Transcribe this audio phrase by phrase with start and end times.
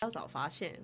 [0.00, 0.80] 要早发现。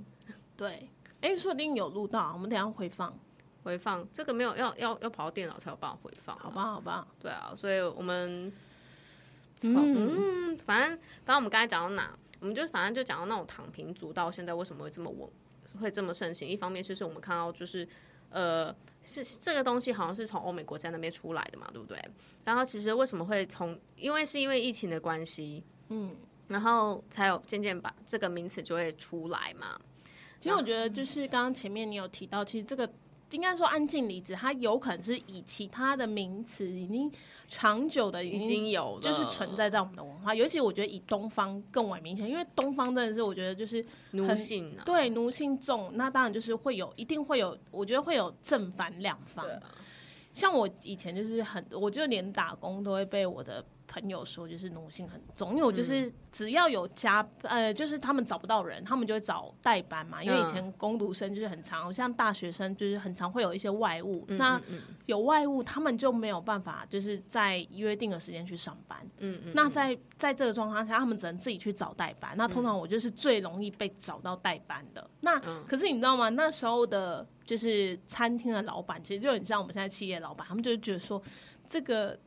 [0.56, 0.88] 对，
[1.20, 3.18] 哎，说不定有录到，我们等一下回放，
[3.62, 6.62] 回放，这个没有要要要跑到电脑才有办法回放，好吧？
[6.72, 8.52] 好吧，对啊，所以我们
[9.62, 15.28] 嗯，反正反正我们刚才讲到哪，我们就反正就讲到那种躺平族到现在为什么会这么稳，
[15.80, 16.48] 会这么盛行。
[16.48, 17.88] 一方面就是我们看到就是
[18.30, 21.98] 呃是这个东西好像是从欧美国家那边出来的嘛，对不对？
[22.44, 26.14] 然后其实为什么会从，因为是因为疫情的关系，嗯，
[26.48, 29.78] 然后才有渐渐把这个名词就会出来嘛。
[30.38, 32.88] 其实我觉得就是刚刚前面你有提到，其实这个
[33.36, 37.10] 应该说安静离职，它有可能是以其他的名词已经
[37.48, 49.46] 长久的已经有就是存在在我们的文化，尤其我觉得以东方更为明显，因为东方真的是我觉得就是奴性啊，对奴性重，那当然就是会有一定会有，我觉得会有正反两方。
[50.32, 53.64] 像我以前就是很，我就连打工都会被我的。
[53.92, 60.24] 朋友说，就是奴性很重，因为我就是只要有加，呃，就是他们找不到人，他们就会找代班嘛。
[60.24, 64.58] 因为以前工读生就是很常，像大学生就是很常会有一些外务，那
[65.04, 68.98] 有外务，他们就没有办法就是在约定的时间去上班。
[69.18, 69.52] 嗯嗯。
[69.54, 72.34] 那在在这个状况下，他们只能自己去找代班。
[72.34, 75.10] 那通常我就是最容易被找到代班的。
[75.20, 76.30] 那可是你知道吗？
[76.30, 81.22] 那时候的就是餐厅的老板，其实就很像我们现在企业老板，他们就觉得说
[81.68, 82.18] 这个。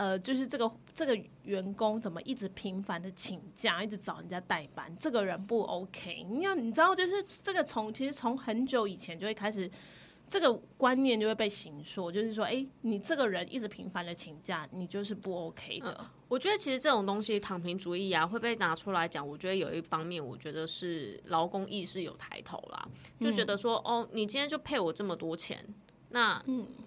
[0.00, 6.24] 呃，就是这个这个员工怎么一直频繁的请假，一直找人家代班，这个人不 OK。
[6.26, 9.70] 你要你知道，就是这个从其实从很久以前就会开始，
[10.26, 16.06] 这个观念就会被形塑，就是说，哎，你这个人一直频繁的请假，你就是不 OK 的。
[16.28, 19.28] 我觉得其实这种东西躺平主义啊，会被拿出来讲。
[19.28, 22.88] 我觉得有一方面，我觉得是劳工意识有抬头啦，
[23.20, 25.62] 就觉得说，哦，你今天就配我这么多钱。
[26.10, 26.42] 那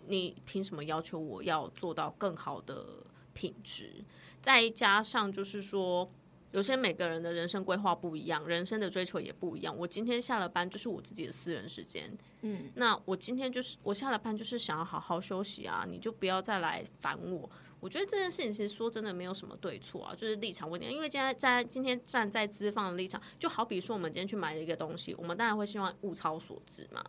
[0.07, 2.85] 你凭什么要求我要做到更好的
[3.33, 4.03] 品质？
[4.41, 6.11] 再加上就是说，
[6.51, 9.73] 有些每个人的人生规划不一样，人生的追求也不一样。
[9.77, 17.49] 我今天下了班就是我自己的私人时间，嗯，那我今天就是我下了班就是想要好好休息啊，你就不要再来烦我。
[17.79, 20.87] 我觉得这件事情其实说真的没有什么对错啊，就是立场问题。
[20.87, 27.01] 因为今天在今天站在资方的立场，就好比说我们今天去买了一个东西，我们当然会希望物超所值嘛，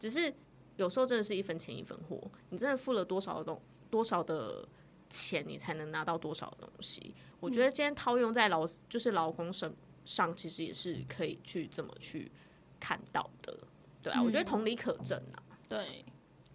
[0.00, 0.34] 只是。
[0.76, 2.20] 有时候真的是一分钱一分货，
[2.50, 3.60] 你真的付了多少的东
[3.90, 4.66] 多少的
[5.08, 7.14] 钱，你才能拿到多少的东西。
[7.40, 12.30] 我觉得今天套用在劳就是劳工身上，其实也是可以去这么去
[12.78, 13.56] 看到的，
[14.02, 15.42] 对啊，我觉得同理可证啊。
[15.68, 16.04] 对，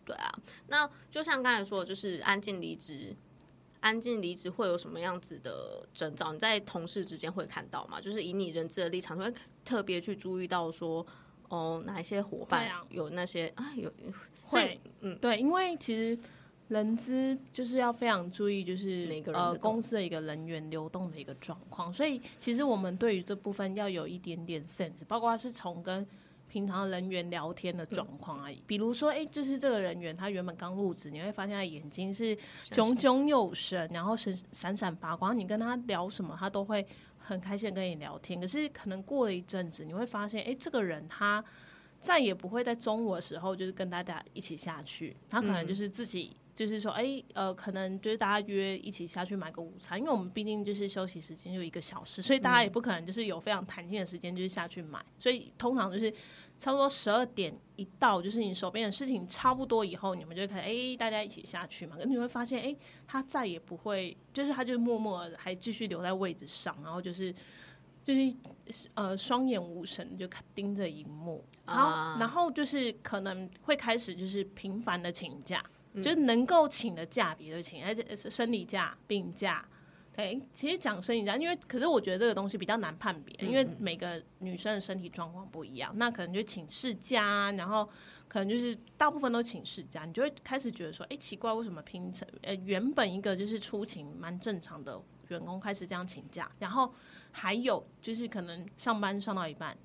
[0.06, 0.32] 对啊。
[0.68, 3.16] 那就像刚才说，的，就是安静离职，
[3.80, 6.32] 安静离职会有什么样子的征兆？
[6.32, 8.00] 你在同事之间会看到吗？
[8.00, 9.34] 就是以你人资的立场，会
[9.66, 11.06] 特别去注意到说。
[11.52, 13.74] 哦，哪一些伙伴有那些啊？
[13.76, 13.92] 有
[14.46, 16.18] 会嗯，对，因为其实
[16.70, 26.08] 人资就是要非常注意，就是每个呃公司的一个人员流动的一个状况，所以其实我们对于这部分要有一点点 sense，包括是从跟
[26.48, 28.64] 平常人员聊天的状况而已。
[28.66, 36.88] 比如说，哎，就是这个人员他原本刚入职，你会发现他眼睛是炯炯有神，然后闪闪闪发光，你跟他聊什么，他都会。
[37.32, 41.44] 很开心跟你聊天，可是可能过了一阵子，你会发现，哎，这个人他
[42.00, 56.14] 再也不会在中午的时候就是跟大家一起下去，他可能就是自己就是说，哎，呃，可能就是大家约一起下去买个午餐，因为我们毕竟就是休息时间就一个小时，所以大家也不可能就是有非常弹性的时间就是下去买，所以通常就是。
[56.58, 61.98] 差不多十二点一到，就是你手边的事情差不多以后，你们就可以哎，大家一起下去嘛。
[61.98, 62.76] 可你会发现，哎，
[63.08, 67.34] 他再也不会，就是他就默默还继续留在位置上，然后就是
[68.04, 68.32] 就是
[68.94, 71.44] 呃双眼无神，就盯着荧幕。
[71.66, 79.66] 然后然后就是可能会开始就是频繁的请假，就是能够请的假别的请，而且是生理假、病假。
[80.14, 87.90] 对，其实讲生理假，因为可是我觉得这个东西比较难判别，因为每个女生的身体状况不一样，那可能就请事假，然后
[88.28, 96.94] 可能就是大部分都请事假，你就会开始觉得说，哎，奇怪，为什么拼成呃原本一个就是出勤蛮正常的员工开始这样请假，然后
[97.32, 99.76] 还有就是可能上班上到一半，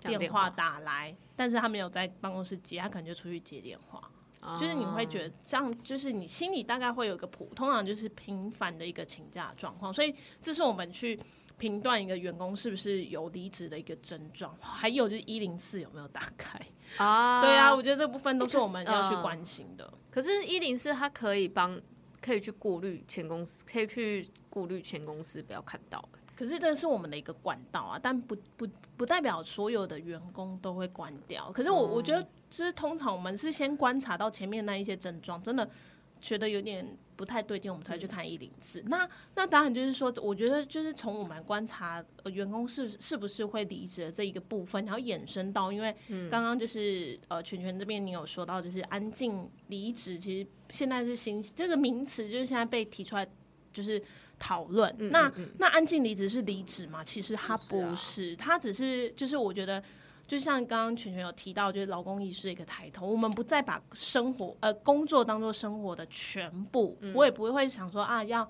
[0.00, 4.10] 电话打来，但是他没有在办公室接，他可能就出去接电话。
[4.58, 11.20] 就是你会觉得这样，就是你心里大概会有一个谱，通常就是频繁的一个请假状况，所以这是我们去
[11.58, 14.56] 评断一个员工是不是有离职的一个症状。
[14.60, 16.58] 还有就是一零四有没有打开
[16.96, 17.42] 啊？
[17.42, 19.92] 对啊，我觉得这部分都是我们要去关心的。
[20.10, 21.78] 可是，一零四它可以帮，
[22.20, 26.02] 可以去过滤前公司，可以去过滤前公司不要看到。
[26.40, 28.66] 可是这是我们的一个管道啊，但不不
[28.96, 31.52] 不代表所有的员工都会关掉。
[31.52, 32.26] 可是我我觉得。
[32.50, 35.70] 就是通常我们是先观察到前面那一些症状，真的
[36.20, 36.84] 觉得有点
[37.14, 38.82] 不太对劲，我们才去看一零四。
[38.88, 45.94] 那那当然就是说，我觉得就是从我们观察员工是是不是会离职的这一个部分，然后衍生到，因为
[46.28, 53.24] 刚刚就是呃，全全这边你有说到，就是安静离职，其实现在是新这个名词，就是现在被提出来，
[53.72, 54.02] 就是
[54.38, 54.94] 讨论。
[55.10, 57.02] 那那安静离职是离职吗？
[57.04, 59.82] 其实他不是，他只是就是我觉得。
[60.26, 68.48] 就像刚刚全全有提到，就是劳工意识的一个抬头，我们不再把生活呃工作当做生活的全部，我也不会想说啊要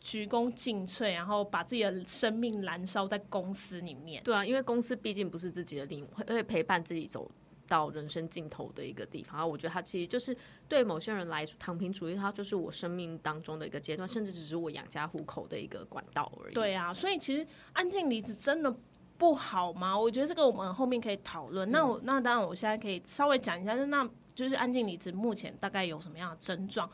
[0.00, 4.22] 鞠躬尽瘁，然后把自己的生命燃烧在公司里面。
[4.22, 7.28] 对啊，因为公司毕竟不是自己的灵魂，会陪伴自己走
[7.68, 9.48] 到人生尽头的一个地方。
[9.48, 10.36] 我觉得它其实就是
[10.68, 16.54] 对某些人来说，躺平主义它就是我生命当中的一个阶段，甚至只是我养家糊口的一个管道而已。
[16.54, 18.74] 对啊，所以其实安静离职真的。
[19.18, 19.98] 不好吗？
[19.98, 21.70] 我觉得这个我们后面可以讨论。
[21.70, 23.72] 那我那当然，我现在可以稍微讲一下。
[23.86, 26.86] 那就是安静离职目前大概有什么样的症状？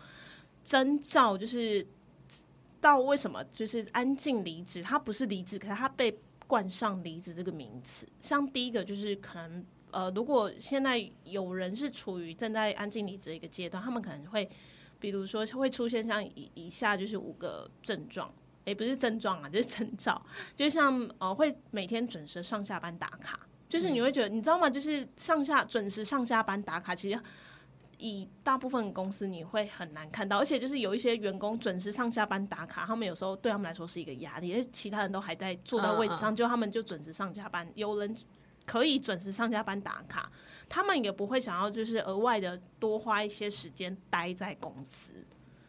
[0.62, 1.84] 征兆就是
[2.80, 4.80] 到为什么就是安静离职？
[4.80, 6.16] 它不是离职，可是它被
[6.46, 8.06] 冠上离职这个名词。
[8.20, 14.50] 像第一个就是可能呃，如果现在有人是处于正在安静离职的一个阶段，他们可能会
[14.98, 18.32] 比如说会出现像以以下就是五个症状。
[18.64, 20.24] 也不是症状啊，就是征兆，
[20.54, 24.70] 就像呃，会每天准时上下班打卡，就是你会觉得，你知道吗？
[24.70, 27.20] 就是上下准时上下班打卡，其实
[27.98, 38.16] 以大部分公司你会很难看到，而且就是有一些员工准时上下班打卡，他们有时候对他们来说是一个压力，其他人都还在坐在位置上，就他们就准时上下班，有人
[38.66, 40.30] 可以准时上下班打卡，
[40.68, 45.12] 他们也不会想要就是额外的多花一些时间待在公司。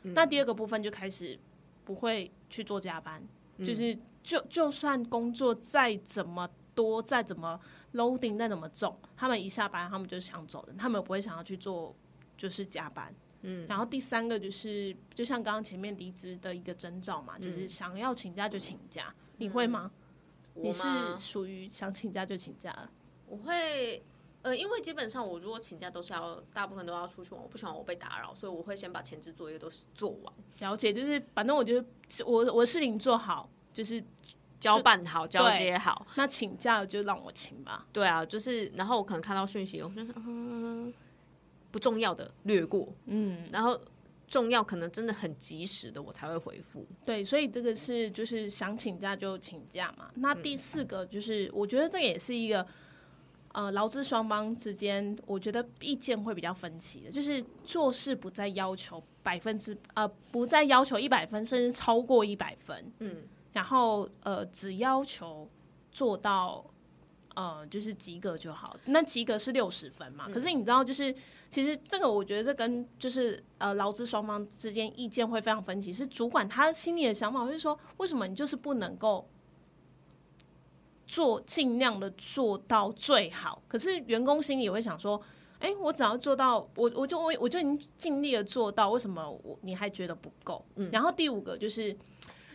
[0.01, 1.39] 那第二个部分就开始。
[1.85, 3.21] 不会去做加班，
[3.59, 3.93] 就是
[4.23, 7.59] 就就算工作再怎么多，再怎么
[7.91, 11.93] loading 再怎么重，他们一下班他们就想走人，他们不会想要去做
[12.37, 13.13] 就是加班。
[13.41, 19.91] 嗯，然后第三个就是就像刚刚前面离职的一个征兆嘛，就是想要请假就请假，你会吗？
[20.55, 22.89] 你是属于想请假就请假？
[23.27, 24.03] 我会。
[24.43, 30.33] 呃，因为基本上我如果请假都是要大部分都要出去玩，我不喜欢我被打扰，所以我会先把前置作业都是做完。
[30.59, 31.87] 了解，就是反正我觉得
[32.25, 34.03] 我我事情做好，就是
[34.59, 36.05] 交办好、交接好。
[36.15, 37.87] 那请假就让我请吧。
[37.93, 40.93] 对啊，就是然后我可能看到讯息，我就嗯
[41.71, 43.79] 不重要的略过，嗯，然后
[44.33, 46.83] 重要可能真的很及时的我才会回复。
[47.05, 50.09] 对，所以这个是就是想请假就请假嘛。
[50.15, 52.65] 那第四个就是我觉得这也是一个。
[53.55, 63.17] 呃，劳资双方之间，我觉得意见会比较分歧的，就是做事不再要求百分之呃，不再要求一百分，甚至超过一百分，嗯，
[63.51, 65.47] 然后呃，只要求
[65.91, 66.65] 做到
[67.35, 68.75] 呃，就是及格就好。
[68.85, 70.29] 那及格是六十分嘛？
[70.29, 71.13] 可是你知道，就是
[71.49, 75.91] 其实这个，我觉得这跟就是呃，劳资双方之间意见会非常分歧。
[75.93, 79.27] 是主管他心里的想法，就是说为什么你就是不能够？
[81.05, 85.21] 做尽量的做到最好，可是员工心里也会想说
[85.59, 91.95] ：“哎，我只要做到，我我就我我就已经尽力的做到，为什么我你还觉得不够？”嗯，然后第五个就是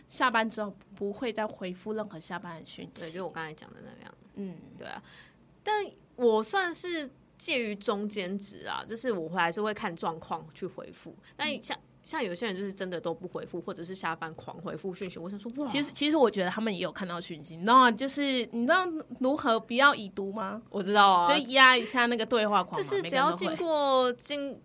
[0.07, 4.13] 下班之后不会再回复任何下班的讯息，对，就我刚才讲的那样。
[4.39, 5.01] 嗯，对啊，
[5.63, 11.77] 但我算是介于中间值啊，就是我还是会看状况去回复，但像。
[12.01, 15.19] 像有些人就是真的都不回复，或者是下班狂回复讯息。
[15.19, 17.91] 我想说，哇，其实其实我觉得他们也有看到讯息，你知道吗？
[17.91, 18.21] 就是
[18.51, 18.87] 你知道
[19.19, 20.59] 如何不要已读吗？
[20.69, 22.75] 我知道啊，就压一下那个对话框。
[22.75, 24.59] 这是只要经过经。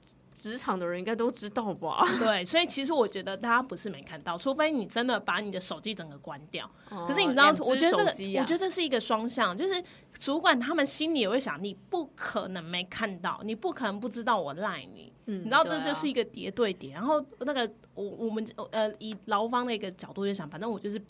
[0.45, 2.05] 职场的人应该都知道吧？
[2.21, 6.71] 对，所以其实我觉得大家不是没看到，除非你真的把你的手机整个关掉。
[6.91, 9.83] 可是你知道，我觉得这个，我觉得这是一个双向，就是
[10.19, 15.11] 主管他们心里也会想，你不可能没看到，你不可能不知道我赖你。
[15.25, 16.93] 嗯，你知道这就是一个叠对叠。
[16.93, 21.03] 然后那个我我们呃以劳方的一个角度就想，反正我就是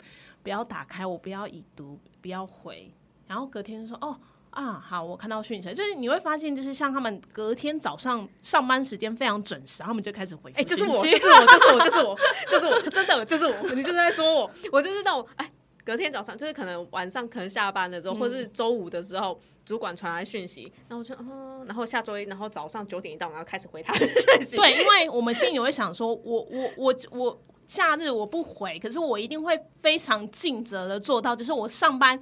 [0.43, 2.89] 不要打开，我不要已读，不要回。
[3.27, 4.17] 然后隔天就说哦。
[4.55, 10.49] 啊，好，我看到讯息，就是你会发现，就是像他们隔天早上上班时间非常准时，他们就开始回。
[10.55, 12.17] 哎，就是我，就是我，就是我，就是我，
[12.49, 15.51] 就是我，真的就是我，你就是在说我，我就是那种哎，
[15.83, 24.55] 隔天早上就是可能晚上可能下班的时候，或是周五的时候，主管传来讯息，然后我就嗯，然后下周一，然后早上九点一到，然后开始回他的讯息。
[24.55, 32.17] 对，因为我们心里会想说，我我我我假日我不回，可是我一定会非常尽责的做到，就是我上班。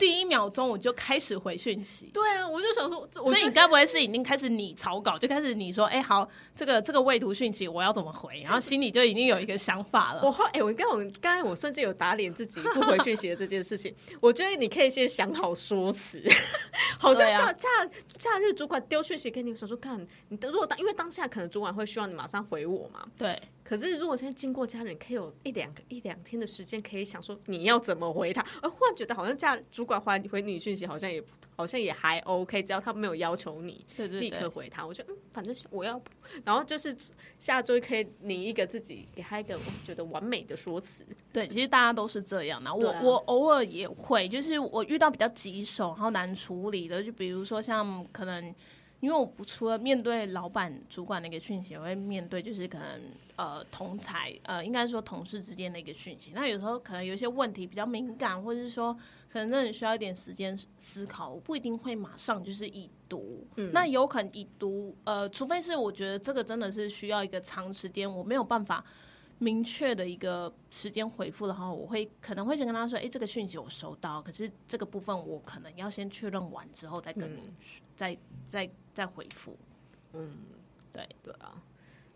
[0.00, 2.06] 第一秒钟我就开始回讯息。
[2.06, 6.26] 对啊，我就想说，所以你该不会是已经开始拟草稿，就开始你说，哎，好，
[6.56, 8.40] 这个这个未读讯息我要怎么回？
[8.40, 10.22] 然后心里就已经有一个想法了。
[10.24, 13.94] 我后哎，我刚我刚才我甚至有打脸自己不回讯息的这件事情。
[14.22, 16.18] 我觉得你可以先想好说辞，
[16.98, 17.68] 好像假假
[18.08, 23.04] 假日主管丢讯息给你，想说看你如果当因为当下可能主管会希望你马上回我嘛。
[23.18, 23.38] 对。
[23.70, 31.22] 可是，如果现在经过家人，可以有一两个一两天的时间，可以想说你要怎么回他，而忽然觉得好像家主管回回你讯息，好像也
[31.54, 36.02] 好像也还 OK，只要他没有要求你立刻回他，我觉得嗯，反正我要，
[36.44, 36.92] 然后就是
[37.38, 41.06] 下周可以拟一个自己给他一个我觉得完美的说辞。
[41.32, 48.52] 对，其实大家都是这样的，我我偶尔也会，就是我遇到比较棘手然后难处理的，就比如说像可能。
[49.00, 53.00] 因为我不除了面对老板、主管的一个讯息，我会面对就是可能
[53.36, 56.32] 呃同才呃应该说同事之间的一个讯息。
[56.34, 58.92] 那有时候可能有一些问题比较敏感，或者是说
[59.32, 63.46] 可能真的需要一点时间思考，我不一定会马上就是已读。
[63.56, 68.84] 嗯，那有可能已读呃，除非是我觉得这个真的是需要一个长时间，我没有办法
[69.38, 77.50] 明确的一个时间回复的话，我会可能会先跟他说：“哎，这个讯息我收到，可是这个部分我可能要先确认完之后再跟你
[77.96, 78.14] 再
[78.46, 79.56] 再。”再回复，
[80.12, 80.30] 嗯，
[80.92, 81.08] 对。
[81.22, 81.54] 对啊，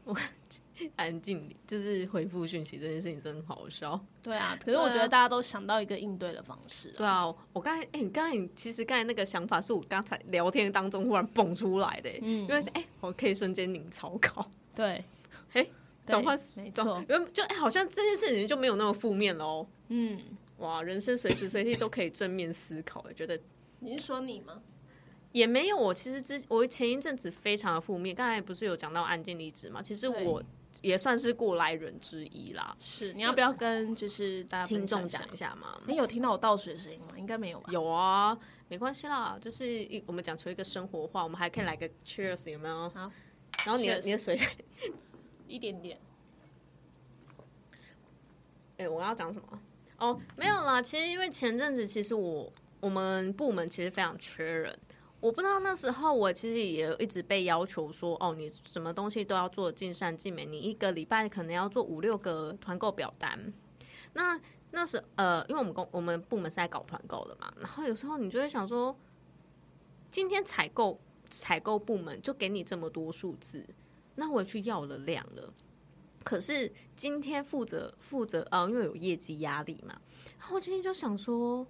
[0.05, 0.15] 我
[0.97, 15.05] 安静就是回复讯息这件事情真的好笑，对啊，可是我觉得大家都想到一个应对的方式，对啊，我刚才哎，你刚才你其实刚才那个想法是我刚才聊天当中忽然蹦出来的，嗯，因为哎，我可以瞬间拧草稿，对，
[15.53, 15.67] 哎，
[16.05, 20.21] 转换没错，因为就哎，好像这件事情就没有那么负面喽，嗯，
[20.59, 23.41] 哇，人生随时随地都可以正面思考，觉得
[23.79, 24.61] 你是说你吗？
[25.35, 29.83] 也没有，我其实之我前一阵子非常的负面，刚才不是有讲到案件离职嘛？
[29.83, 30.41] 其实我
[30.81, 32.77] 也算是过来人之一啦。
[32.79, 35.77] 是，你要不要跟就是大家听众讲一下嘛？
[35.89, 37.19] 你有听到我倒水的声音吗？
[37.19, 37.73] 应该没有吧？
[37.73, 38.39] 有啊，
[38.69, 42.89] 没关系啦，就是一我们讲出一个生活化，我们还可以来个 cheers 有没有？
[42.91, 43.11] 好，
[43.65, 44.39] 然后你的你的水
[45.49, 45.99] 一点点。
[48.79, 49.61] 哎，我要讲什么？
[49.99, 54.79] 哦，没有啦，其实因为前阵子其实我我们部门其实非常缺人。
[55.25, 63.51] 我不知道那时候我其实也一直被要求说，哦，你什么东西都要做尽善尽美，你一个礼拜可能要做五六个团购表单。
[64.13, 64.39] 那
[64.73, 68.95] 那是呃，因为我们公我们部门是在搞团购的嘛，然后有时候你就会想说，
[70.11, 71.01] 今天采购
[71.31, 73.65] 采购部门就给你这么多数字，
[74.17, 75.55] 那我也去要了量了，
[76.23, 79.99] 可是今天负责负责呃，因为有业绩压力嘛，
[80.39, 81.67] 然后我今天就想说，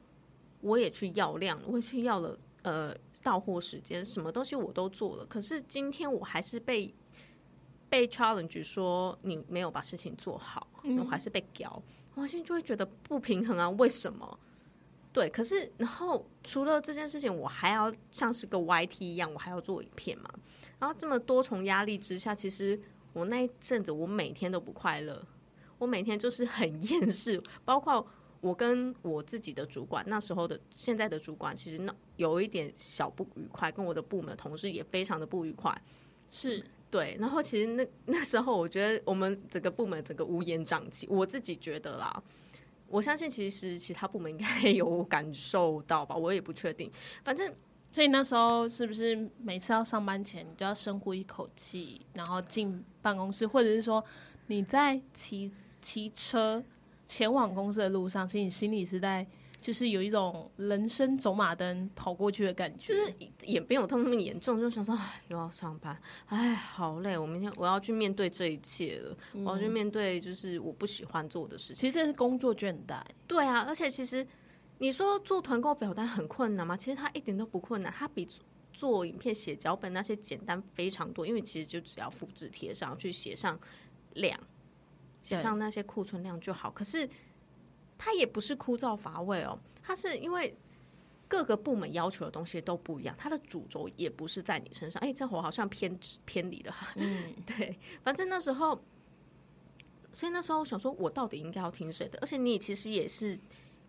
[0.60, 2.36] 我也去要量，我也去要了。
[2.64, 6.94] 呃，到货时间什么东西我都做了，可是今天我还是被
[7.90, 10.66] 被 challenge 说你没有把事情做好，
[10.98, 11.82] 我还是被屌，
[12.14, 14.38] 我现在就会觉得不平衡啊，为什么？
[15.12, 20.30] 对，可是然后除了这件事情，我还要像是个 YT 一样，我还要做影片嘛，
[20.78, 22.80] 然后这么多重压力之下，其实
[23.12, 25.22] 我那一阵子我每天都不快乐，
[25.76, 28.06] 我每天就是很厌世，包括。
[28.44, 35.74] 我跟我自己的主管，那时候的现在的主管，其实那有一点小不愉快，跟我的部门同事也非常的不愉快，
[36.30, 37.16] 是对。
[37.18, 42.22] 然后其实那那时候，我觉得我们整个部门整个乌烟瘴气，我自己觉得啦，
[42.86, 46.90] 我相信其实其他部门应该有感受到吧，我也不确定。
[47.24, 47.50] 反正，
[47.90, 54.04] 所以那时候是不是每次要上班前，你就要深呼一口气，然后进办公室，或者是说
[54.48, 56.62] 你在骑骑车？
[57.06, 59.26] 前往公司的路上，其实你心里是在，
[59.60, 71.76] 就是有一种人生走马灯跑过去的感觉，就是也没有他们那么严重，就想说，哎，又要上班，哎，好累，我明天我要去面对这一切了，我要去面对就是我不喜欢做的事情。
[71.76, 73.02] 其实这是工作倦怠。
[73.26, 74.26] 对啊，而且其实
[74.78, 76.76] 你说做团购表单很困难吗？
[76.76, 78.28] 其实它一点都不困难，它比
[78.72, 83.58] 做影片、写脚本那些简单非常多，因为其实就只要复制贴上去，写上
[84.14, 84.38] 量。
[85.24, 87.08] 写上那些库存量就好，可是
[87.98, 90.56] 它也不是枯燥乏味哦，它是因为
[91.26, 95.02] 各个部门要求的东西都不一样，它的主轴也不是在你身上。
[95.02, 96.74] 哎，这我好像偏偏离了。
[96.96, 98.78] 嗯， 对，反正那时候，
[100.12, 102.18] 所以那时候想说，我到底应该要听谁的？
[102.20, 103.36] 而且你其实也是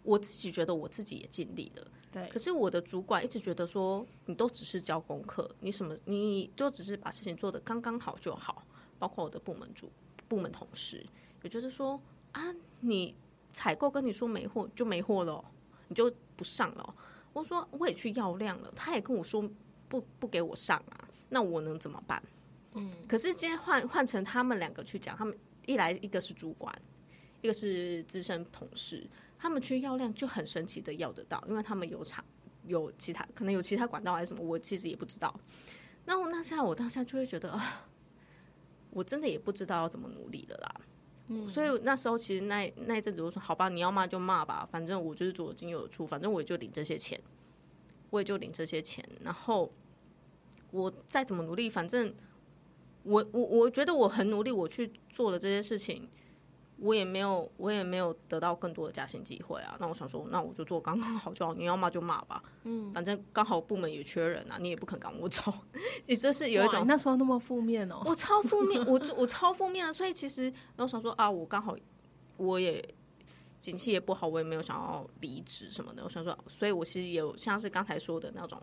[0.04, 2.27] 我自己觉得我自己也尽力了，对。
[2.30, 8.63] 可是我的主管一直觉得说，你都只是教功课，你什么你就只是把事情做得刚刚好就好，
[8.98, 9.92] 包括我的部门主
[10.27, 11.06] 部门同事。
[11.46, 12.42] 我觉得说啊，
[12.80, 13.16] 你
[13.52, 15.46] 采购跟你说没货就没货了，
[15.90, 16.96] 你就不上了。
[17.34, 19.48] 我说我也去要量了，他也跟我说
[19.88, 22.20] 不不给我上啊，那我能怎么办？
[22.74, 25.38] 嗯，可是今天换换成他们两个去讲，他们
[25.68, 26.75] 一来一个是主管，
[27.42, 32.25] 一个是资深同事，他他们去要量就很神奇的要得到，因为他们有厂
[32.66, 35.40] 有其他可能有其他管道还是什么，我其实也不知道。
[36.06, 37.88] 那我那现在我当下就会觉得啊，
[38.90, 40.82] 我真的也不知道要怎么努力的啦。
[41.50, 47.20] 所以那时候其实那那一阵子我说好吧，你要骂就骂吧，反正我就是左进右出，反正我也就领这些钱，
[48.12, 49.72] 我也就领这些钱，然后
[50.72, 52.13] 我再怎么努力，反正
[53.03, 56.08] 我我我觉得我很努力，我去做了这些事情。
[56.77, 59.77] 我也没有，我也没有得到更多的加薪机会啊。
[59.79, 61.53] 那我想说，那我就做刚刚好就好。
[61.53, 65.53] 你要骂就骂吧，嗯，反正刚好部门也缺人啊，你也不肯赶我走。
[66.05, 69.91] 你这是有一种那时候那么负面哦，我超负面，我我超负面啊。
[69.91, 70.44] 所以其实，
[70.75, 71.75] 然后想说啊，我刚好
[72.36, 72.84] 我也
[73.62, 76.03] 景气也不好，我也没有想要离职什么的。
[76.03, 78.62] 我想说，所以我其实有像是刚才说的那种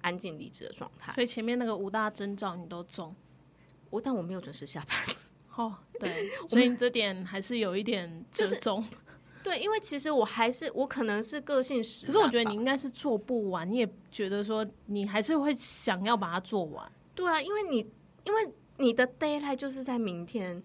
[0.00, 1.12] 安静离职的状态。
[1.12, 3.14] 所以前面那个五大征兆你都中，
[3.90, 5.16] 我但我没有准时下班。
[5.60, 8.84] 哦，对， 所以这点还是有一点折中。
[9.42, 16.90] 对，因为其实我还是我可能是个性使可是我觉得你应该是做不完，你也觉得说你还是会想要把它做完。
[17.14, 17.78] 对啊，因为你
[18.24, 20.62] 因为你的 d a y l i g h t 就是在明天，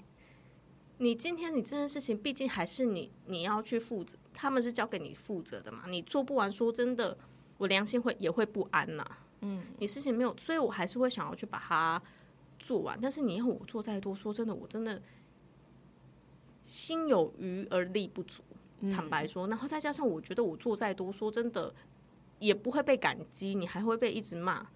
[0.97, 7.17] 你今天你这件事情毕竟还是你你要去负责，他们是交给你负责的嘛，你做不完，说真的，
[7.57, 9.05] 我良心会也会不安呐。
[9.39, 12.01] 嗯，你事情没有，所以我还是会想要去把它。
[12.65, 14.99] 做完，但是你要我做再多，说真的，我真的
[16.63, 18.41] 心有余而力不足。
[18.91, 21.71] 坦白说，然后再加上我觉得我做再多，说真的
[22.39, 24.67] 也不会被感激，你还会被一直骂，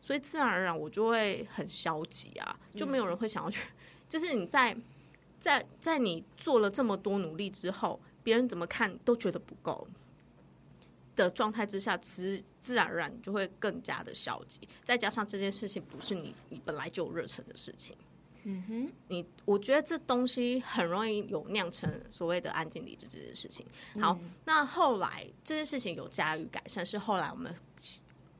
[0.00, 3.68] 所以自然而然我就会很消极啊，就没有人会想要去。
[4.08, 4.76] 就是你在
[5.40, 9.88] 在在你做了这么多努力之后，别人怎么看都觉得不够。
[11.24, 14.66] 的状态之下，自自然而然你就会更加的消极。
[14.84, 17.96] 再加上这件事情不是你你本来就有热忱的事情，
[18.44, 23.66] 嗯哼，你我觉得这东西很容易有酿成所谓的安静离职这件事情。
[24.00, 27.52] 好，那后来这件事情有加以改善，是后来我们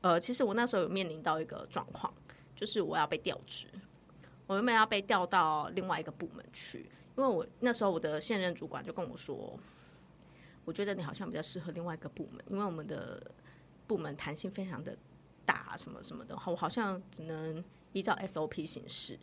[0.01, 2.11] 呃，其实我那时候有面临到一个状况，
[2.55, 3.67] 就是我要被调职，
[4.47, 9.59] 我原本要被调到另外一个部门去，因为我那时候我的现任主管就跟我说。
[10.69, 13.19] 我觉得你好像比较适合另外一个部门，因为我们的
[13.87, 14.95] 部门弹性非常的
[15.43, 19.17] 大，什么什么的，我好像只能依照 SOP 形式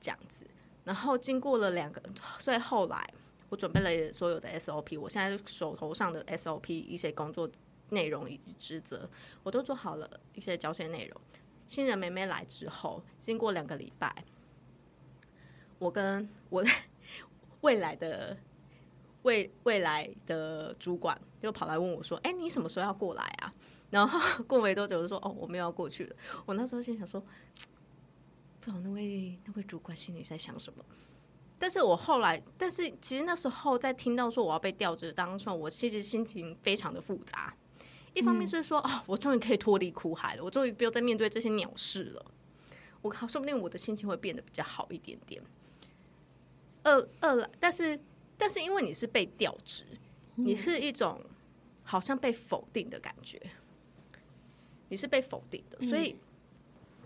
[0.00, 0.44] 这样子。
[0.82, 2.02] 然后经过了两个，
[2.40, 3.14] 所以后来
[3.48, 7.48] 我准备了所有的 SOP，我现在手头上的 SOP 一些工作
[7.90, 9.08] 内容以及职责，
[9.44, 11.20] 我都做好了一些交接内容。
[11.68, 14.24] 新人妹妹来之后，经过两个礼拜，
[15.78, 16.64] 我跟我
[17.62, 18.36] 未来的。
[19.26, 23.52] 未未来的主管就跑来问我说：“哎，你什么时候要过来啊？”
[23.90, 27.20] 然后过没多久就说：“哦，我们要过去了。”我那时候心想说
[28.60, 30.84] ：“不知道那位那位主管心里在想什么。”
[31.58, 37.52] 但是我后来，但是其实那时候在听到说我要被调职当中，我其实心情非常的复杂。
[38.14, 42.26] 一方面是说：“哦，我终于可以脱离苦海了，我终于不用再面对这些鸟事了。”
[43.02, 45.42] 我靠，说不定我的心情会变得比较好一点点。
[46.84, 47.98] 二二来，但是。
[48.38, 49.84] 但是因为你是被调职，
[50.34, 51.24] 你是一种
[51.82, 53.40] 好像被否定的感觉，
[54.88, 56.16] 你是被否定的，所以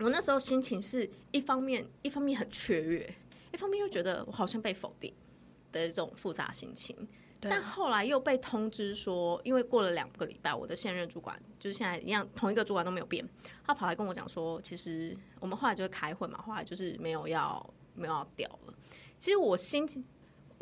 [0.00, 3.14] 我那时候心情是一方面一方面很雀跃，
[3.52, 5.14] 一方面又觉得我好像被否定
[5.70, 6.96] 的这种复杂心情。
[7.42, 13.26] 但后来又被通知说，因为过了两个礼拜，我的现任主管就是现在一样，同一个主管都没有变，
[13.64, 18.74] 他跑来跟我讲说，其实我们后来就是开会嘛，后来就是没有要没有要调了。
[19.18, 20.04] 其实我心情。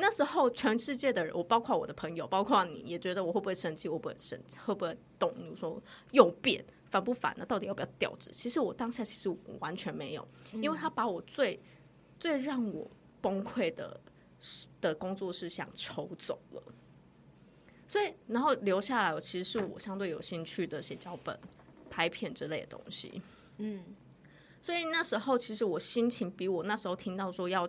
[0.01, 3.89] 那时候，全世界的人，我包括我的朋友，包括你也觉得我会不会生气？
[3.89, 5.57] 我不会生，会不会动你？
[5.57, 5.83] 说
[6.13, 7.45] 又变烦不烦呢？
[7.45, 8.31] 到底要不要调职？
[8.33, 11.61] 其实我当下其实完全没有，因为他把我最
[12.21, 12.89] 最让我
[13.21, 14.01] 崩溃的
[14.81, 16.63] 的工作事项抽走了，
[17.89, 21.37] 所以然后留下来，我其实是我相对有兴趣的写脚本、
[21.91, 23.21] 拍片之类的东西。
[23.57, 23.83] 嗯，
[24.63, 27.69] 所以那时候其实我心情比我那时候听到说要。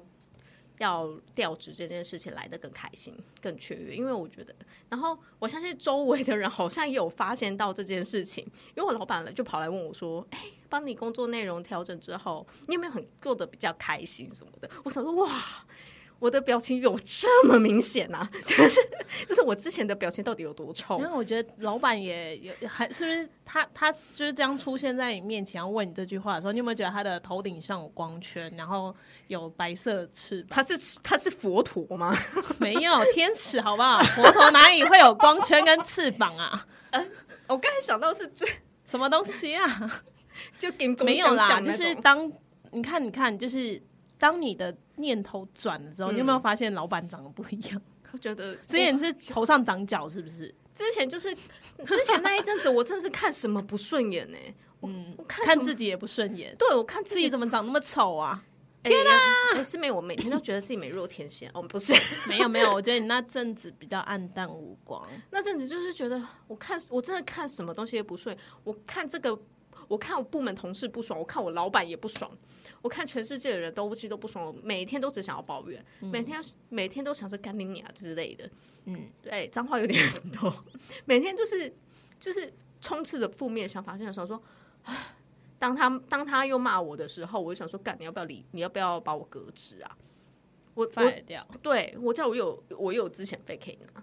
[0.80, 4.54] 要调职这件事情来的更开心、更雀跃，因为我觉得，
[4.90, 8.44] 然后我相信周围的人好像也有发现到这件事情，
[8.76, 15.30] 因为我老板就跑来问我说：“哎，帮你工作内容调整之后，你有没有很做的比较开心什么的？”我想说，哇。
[16.20, 18.28] 我的表情有这么明显呐？
[18.46, 18.80] 就是
[19.26, 20.98] 就是我之前的表情到底有多臭？
[21.00, 28.94] 因为我觉得老板也有还是不是他他就是这样出现在你面前要问你这句话的时候，你有没有觉得他的头顶上有光圈，然后
[29.28, 30.50] 有白色翅膀？
[30.52, 32.14] 他是他是佛陀吗？
[32.60, 34.00] 没有天使，好不好？
[34.00, 36.68] 佛陀哪里会有光圈跟翅膀啊？
[36.92, 37.12] 嗯，
[37.48, 38.46] 我刚才想到是最
[38.84, 40.04] 什么东西啊？
[40.60, 42.32] 就给没有啦，就是当
[42.72, 43.82] 你看你看，就是
[44.18, 44.76] 当你的。
[45.00, 47.82] 念头转了之后，你有没有发现老板长得不一样？
[48.12, 50.54] 我觉得 之前是头上长角，是不是？
[50.74, 54.38] 之前就是之前那一阵子，我真的是看什么不顺眼呢？
[54.82, 56.56] 嗯，我看自己也不顺眼。
[56.58, 58.44] 对，我看自己怎么长那么丑啊！
[58.82, 61.52] 天哪，是没有，我每天都觉得自己美若天仙。
[61.54, 61.94] 哦，不是，
[62.30, 65.06] 没有没有，我觉得你那阵子比较暗淡无光。
[65.32, 68.36] 那阵子就是觉得，我看我真的看什么东西也不顺。
[68.64, 69.38] 我看这个，
[69.90, 72.32] 我看我部门同事不爽，我看我老板也不爽。
[72.82, 78.50] 我看全世界的人都其实都不爽，每天都只想要抱怨，每天每天都想着干你娘之类的，
[78.86, 80.00] 嗯， 对，脏话有点
[80.40, 80.54] 多，
[81.06, 81.74] 每天就是
[82.20, 84.42] 就是充斥着负面想法，就想说，
[85.58, 88.46] 当他当他又骂我的时候，我就想说，干你要不要离？
[88.52, 89.98] 你要不要把我革职啊？
[90.76, 94.02] 我我掉，对我知道我有我有资遣费可以拿，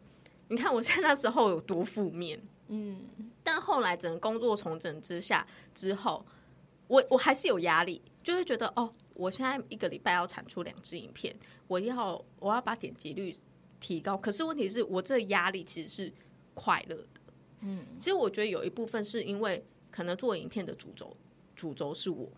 [0.48, 3.00] 你看我现在那时候有多负面，嗯，
[3.42, 6.26] 但后来整个工作重整之下之后，
[6.88, 8.02] 我我还是有压力。
[8.22, 11.32] 就会觉得哦，我现在一个礼拜要产出两支影片，
[11.68, 13.32] 我要我要把点击率
[13.78, 14.18] 提高。
[14.18, 16.12] 可是问题是我这压力其实是
[16.54, 17.20] 快乐的，
[17.60, 21.16] 嗯，其实我觉得有一部分是因为可能做影片的主轴
[21.54, 22.28] 主轴是我，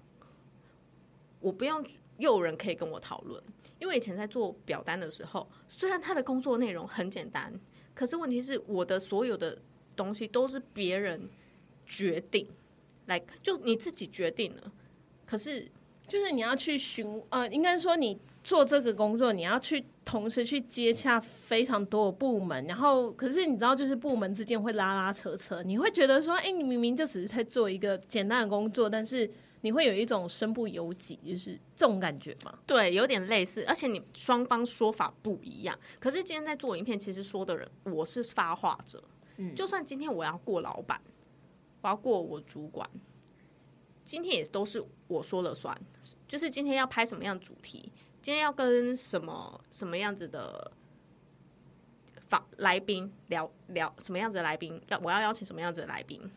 [1.41, 1.83] 我不用
[2.19, 3.43] 又有人可以跟我讨论。
[3.79, 7.51] 因为以前在做表单的时候，虽然他的工作内容很简单，
[7.95, 9.59] 可是问题是我的所有的
[9.97, 11.27] 东西都是别人
[11.87, 12.47] 决定，
[13.09, 14.73] 来就你自己决定了，
[15.27, 15.69] 可是。
[16.07, 32.59] 就是你要去询，呃，应该说你做这个工作，你要去同时去接洽非常多的部门，然后可是你知道，就是部门之间会拉拉扯扯，你会觉得说，哎，你明明就只是在做一个简单的工作，但是你会有一种身不由己，就是这种感觉吗？
[32.67, 35.79] 对，有点类似，而且你双方说法不一样。
[36.01, 39.05] 可是今天在做影片，其实说的人我是发话者，
[39.37, 40.99] 嗯，就算今天我要过老板，
[41.81, 42.89] 包括我主管。
[44.05, 45.79] 今天也都是我说了算，
[46.27, 50.73] 就是今天要拍什么样主题，今天要跟什么什么样子的
[52.17, 56.31] 访来宾聊聊什么样子的来宾，要我要邀请什么样子的来宾。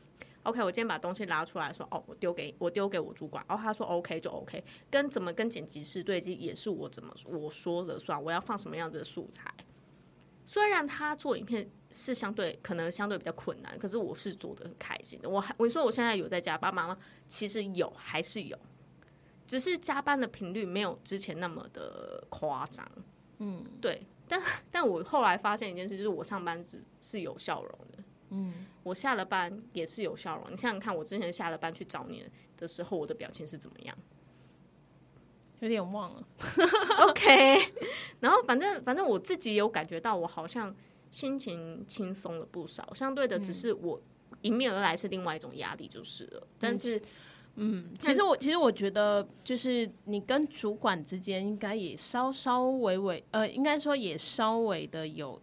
[0.44, 9.54] OK，我今天把东西拉出来说，哦，我丢给我丢给我主管，然后他说 OK 就 OK，跟怎么跟剪辑师对接也是我怎么我说了算，我要放什么样子的素材。
[10.46, 15.30] 虽然他做影片是相对可能相对比较困难，可是我是做的很开心的。
[15.30, 16.98] 我还我说我现在有在加班吗？
[17.28, 18.58] 其实有，还是有，
[19.46, 22.90] 只是加班的频率没有之前那么的夸张。
[23.40, 24.02] 嗯，对。
[24.28, 28.04] 但但我后来发现一件事，就是我上班是是有笑容的。
[28.30, 30.46] 嗯，我下了班也是有笑容。
[30.50, 32.24] 你想想看，我之前下了班去找你
[32.56, 33.98] 的时候，我的表情是怎么样？
[35.60, 36.28] 有点忘了
[37.02, 37.74] ，OK。
[38.20, 40.76] 然后反正反正我自己有感觉到，我好像
[41.12, 42.92] 心情轻松了不少。
[42.96, 44.02] 相对的，只是我
[44.42, 46.48] 迎面而来是另外一种压力就是了。
[46.58, 47.00] 但是，
[47.56, 55.40] 嗯，其实我其实我觉得，就是你跟主管之间应该也稍稍微微，呃，应该说也稍微的有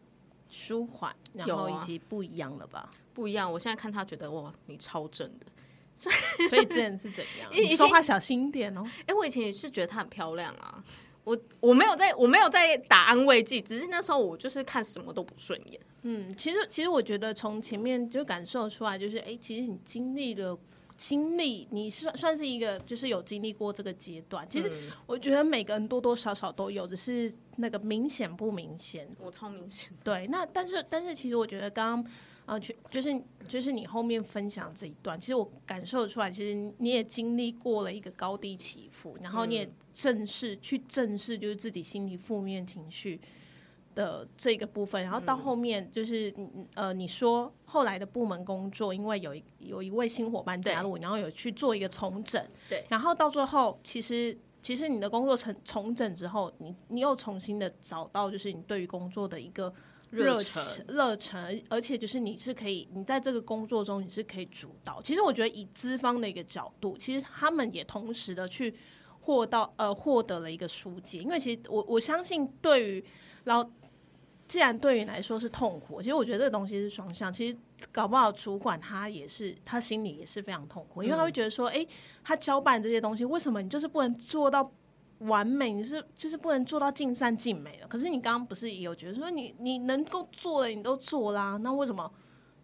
[0.48, 2.90] 舒缓，然后以及不一样了吧？
[3.12, 3.52] 不一样。
[3.52, 5.46] 我现在看他觉得哇，你超正的。
[5.98, 7.50] 所以所以之前是怎样？
[7.52, 8.84] 你说话小心点哦。
[9.06, 10.82] 哎，我以前也是觉得她很漂亮啊。
[11.28, 15.80] 我我没有在，我没有在打安慰剂，只是那时候我就是看什么都不顺眼。
[16.02, 20.58] 嗯，其实其实我觉得从前面就感受出来，就是哎，其实你经历了
[20.96, 24.48] 经历，你算算是一个就是有经历过这个阶段。
[24.48, 24.72] 其实
[25.06, 29.06] 我觉得每个人多多少少都有，只是那个明显不明显。
[29.20, 29.90] 我超明显。
[30.02, 32.12] 对，那但是但是其实我觉得刚刚。
[32.48, 43.20] 啊，就就是就是你后面分享这一段，其实我感受出来，其实你也经历过了一个高低起伏，然后你也正视去正视，就是自己心里负面情绪
[43.94, 46.34] 的这个部分，然后到后面就是
[46.72, 59.70] 呃，你说后来的部门工作，因为有一有一位新伙伴加入，然后有去做一个重整，对，然后到最后，其实其实你的工作重重整之后，你你又重新的找到，就是你对于工作的一个。
[60.10, 65.02] 热忱，热忱，而且就是你是可以，你在这个工作中你是可以主导。
[65.02, 68.74] 其实我觉得以资方的一个角度，其实他们也同时的去
[69.20, 71.18] 获到呃获得了一个疏解。
[71.18, 73.04] 因为其实我我相信，对于
[73.44, 73.70] 然后
[74.46, 77.30] 既然对于来说是痛苦，其实我觉得这个东西是双向。
[77.30, 77.56] 其实
[77.92, 81.86] 搞不好主管他也是他心里也是非常痛苦，因为他会觉得说，哎，
[82.24, 84.72] 他交办这些东西，为什么你就是不能做到？
[85.18, 87.88] 完美，你是就是不能做到尽善尽美了。
[87.88, 92.10] 可是你刚刚不是也有觉得说你你能够做的你都做啦，那为什么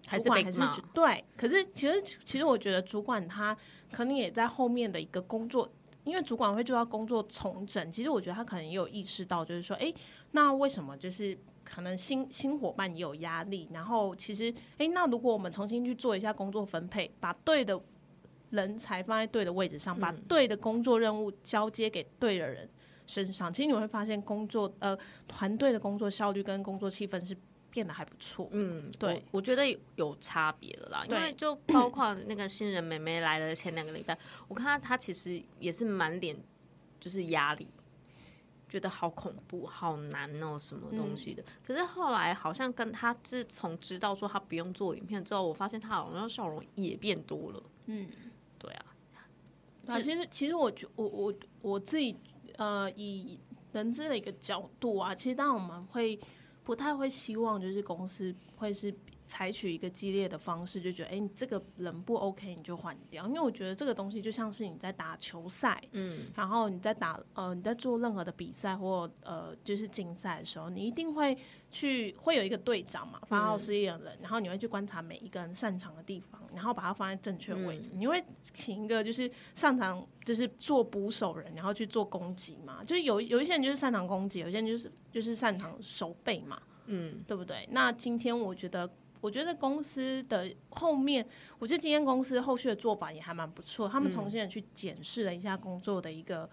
[0.06, 0.60] 还是还是
[0.92, 1.24] 对？
[1.36, 3.56] 可是其实其实我觉得主管他
[3.90, 5.68] 可能也在后面的一个工作，
[6.04, 7.90] 因为主管会做到工作重整。
[7.90, 9.92] 其实我觉得他可能也有意识到，就是说，哎，
[10.30, 13.68] 那为什么就是可能新新伙伴也有压力？
[13.72, 17.80] 然后其实，哎，那如果我们重新去做一下工作分配，把对的。
[18.50, 22.68] 人才放在对的位置上，把对的工作任务交接给对的人，
[23.06, 27.36] 身上，其实你会发现工作呃团队的工作效率跟工作气氛是
[27.70, 28.48] 变得还不错。
[28.52, 29.64] 嗯，对，我觉得
[29.96, 34.16] 有差别了啦，因为就包括那个新人妹妹来了前两个礼拜，
[34.48, 36.36] 我看她她其实也是满脸
[37.00, 37.66] 就是压力。
[38.66, 41.44] 觉得好恐怖、好难哦，什么东西的？
[41.64, 47.62] 可是后来好像跟她自从知道说她不用做影片之后，我发现她好像笑容也变多了。
[47.86, 48.08] 嗯，
[48.64, 48.84] 对啊。
[49.86, 52.16] 啊，其实其实我觉我我我自己
[52.56, 53.38] 呃，以
[53.72, 56.18] 人资的一个角度啊，其实当然我们会
[56.62, 58.94] 不太会希望就是公司会是。
[59.26, 63.26] 采取一个激烈的方式，就觉得哎，你这个人不 OK，你就换掉。
[63.26, 71.34] 因为我觉得这个东西就像是你在打球赛，嗯，然后你在打呃你在做任何的比赛或呃就是竞赛的时候，你一定会
[71.74, 77.90] 去会有一个队长嘛，发号施令的人，然后你会去观察每一个人擅长的地方，然后把它放在正确位置。
[77.92, 82.84] 你会请一个就是擅长就是做捕手人，然后去做攻击嘛？
[82.84, 87.68] 就是有有一些人就是擅长攻击，有些人就是就是擅长守备嘛，嗯，对不对？
[87.72, 88.88] 那今天我觉得。
[89.20, 91.26] 我觉得公司的后面，
[91.58, 93.88] 我觉得今天公司后续的做法也还蛮不错。
[93.88, 96.46] 他们重新的去检视了一下工作的一个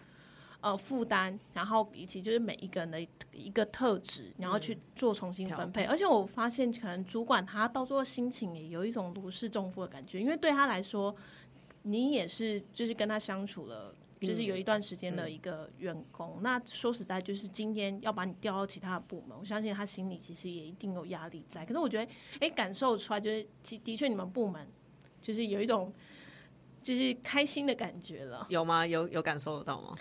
[0.62, 3.02] 呃负担，然后以及就是每一个人的
[3.34, 5.84] 一个特质，然后去做重新分配。
[5.84, 11.14] 而且我发现，可能主管他到最后心情也有一种如释重负的感觉，因为对他来说，
[11.82, 13.94] 你也是就是跟他相处了。
[14.22, 21.66] 就是有一段时间的一个员工，那说实在，就是今天要把你调到其他的部门，我相信他心里其实也一定有压力在。
[21.66, 24.68] 可是我觉得，哎，感受出来就是其的确你们部门
[25.24, 25.92] 就是有一种
[26.84, 28.46] 就是开心的感觉了。
[28.50, 28.86] 有吗？
[28.86, 29.98] 有有感受得到吗？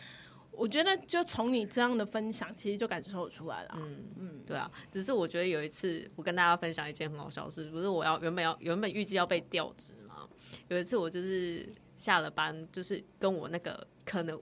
[0.61, 3.71] 我觉得就从你这样的分享，其实就感受出来了。
[3.77, 4.71] 嗯嗯，对啊。
[4.93, 10.29] 只是我觉得有一次，我跟大家分享一件很好笑的事，不是我要原本要原本预计要被调职嘛？
[10.69, 13.87] 有一次我就是下了班，就是跟我那个。
[14.03, 14.41] 可能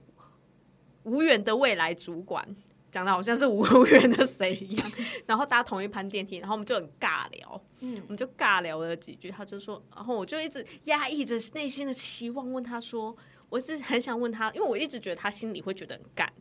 [1.03, 2.43] 无缘的未来主管
[2.89, 4.91] 讲的好像是 无缘的谁一样，
[5.27, 13.15] 然后搭同一班电梯，然后我们就很尬聊，嗯，我们就尬聊了几句，他就说，然后我就一直压抑着内心的期望，问他说，
[13.49, 16.31] 我是很想问他，因为我一直觉得他心里会觉得很干，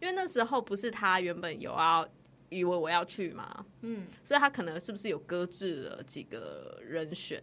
[0.00, 2.08] 因为那时候不是他原本有要
[2.48, 7.42] 以为我要去嘛，嗯，所以他可能是不是有搁置了几个人选。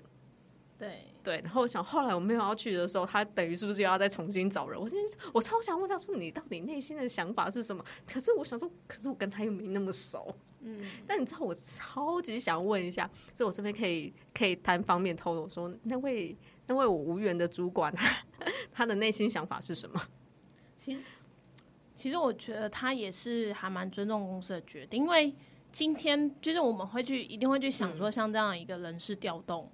[0.78, 4.78] 对对，然后我想后来我没有要去的时候，他等于是不是又要再重新找人？
[4.78, 7.82] 我现在我超想问他说，你到底内心的想法是什么？
[8.06, 10.86] 可是我想说，可是我跟他又没那么熟，嗯。
[11.08, 16.36] 但你知道我超级想问一下，所以我这边可以可以单方面透露说，那位
[16.68, 18.25] 那位我无缘的主管，他
[18.88, 20.02] 的内心想法是什么？
[20.78, 21.04] 其实
[21.96, 25.34] 其实我觉得他也是还蛮尊重公司的决定，因为
[25.72, 29.72] 今天就是我们会去一定会去想说，像这样一个人事调动。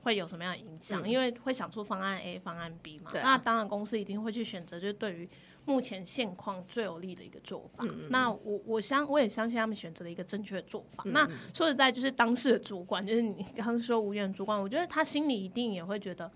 [0.00, 1.06] 会有什么样的影响？
[1.06, 3.10] 因为会想出方案 A、方案 B 嘛。
[3.14, 5.28] 那当然，公司一定会去选择，就是对于
[5.66, 7.84] 目前现况最有利的一个做法。
[8.08, 11.02] 那我我相我也相信他们选择了一个正确的做法。
[11.06, 16.30] 那说实在，就是当事的主管，就是你刚刚说无缘主管，我觉得他心里一定也会觉得，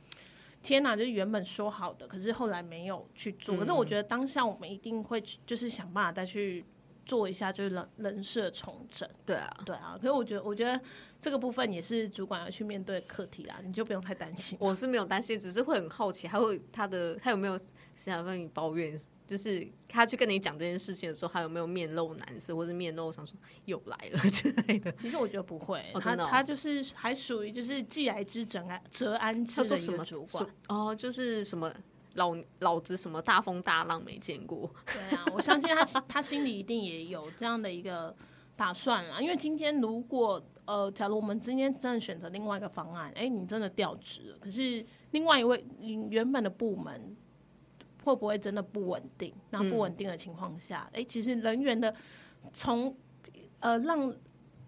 [0.62, 0.96] 天哪！
[0.96, 3.56] 就是原本说好的，可是后来没有去做。
[3.56, 6.64] 可是我觉得当下我们一定会就是想办法再去。
[7.04, 9.96] 做一下就是人人设重整，对啊，对啊。
[10.00, 10.80] 可是我觉得，我觉得
[11.18, 14.56] 这个部分也是主管要去面对课题啦，你就不用太担心。
[14.60, 17.58] 我是没有担心，只是会很好奇，他会他的他有没有
[17.94, 24.92] 想跟你抱怨，就是他去跟你讲这件事情的时候，他有没有面露难色，或者面露想说又来了之类的。
[24.92, 31.72] 其实我觉得不会，他他就是还属于就是既来之则安则安之的一个主管哦，就是什么。
[32.14, 34.70] 老老子什么大风大浪没见过？
[34.86, 38.14] 对啊，我相信他他心里一定也有这样的一个
[38.56, 39.20] 打算啊。
[39.20, 47.16] 因为今天如果呃，假如我们今天真的选择另外一个方案，哎，你真的调职了，可是另外一位你原本的部门
[48.04, 49.34] 会不会真的不稳定？
[49.50, 51.92] 那不稳定的情况下，哎，其实人员的
[52.52, 52.96] 从
[53.58, 54.14] 呃让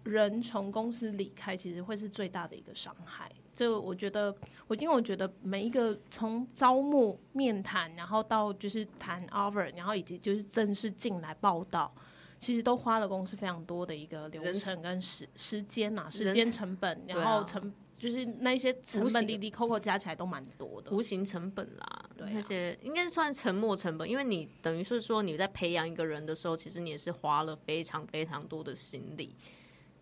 [0.03, 3.31] 人从公司离开，其实会是最大的一个伤害。
[3.55, 4.35] 就我觉得，
[4.67, 11.93] 我因为我觉得每一个从招募、面谈，然后到就是谈 offer，然后以及就是正式进来报道，
[12.37, 29.33] 其实都花了公司非常多的一个流程跟时时间呐，时间成本，然后成就是那些成本滴滴扣扣加起来都蛮多的，无形成本啦，对那些应该算沉没成本，因为你等于是说你在培养一个人的时候，其实你也是花了非常非常多的心力，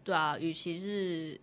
[0.04, 1.40] 对啊，与其是。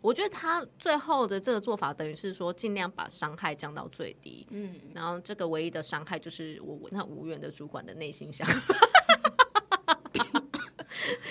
[0.00, 4.46] 我觉得他最后的这个做法，等于是说尽量把伤害降到最低。
[4.50, 8.74] 嗯，然后这个唯一的伤害就是我那无缘的主管的内心想法。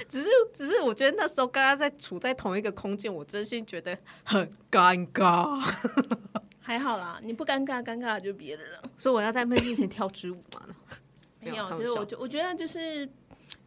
[0.07, 5.59] 只是，只是我觉得那时候跟他在处在同一个空间，我真心觉得很尴尬。
[6.59, 8.89] 还好啦，你不尴尬，尴尬的就别人了。
[8.97, 10.65] 所以我要在妹面前跳支舞嘛？
[11.39, 13.07] 没有，就是我觉我觉得就是